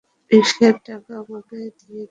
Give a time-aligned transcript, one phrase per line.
[0.31, 2.09] রিকশার টাকা আমাকে দিয়ে দিস।